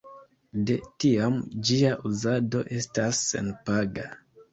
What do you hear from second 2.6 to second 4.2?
estas senpaga.